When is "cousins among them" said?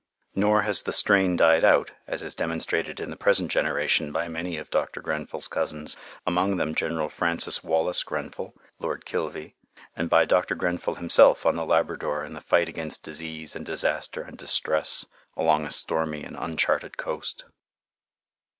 5.47-6.73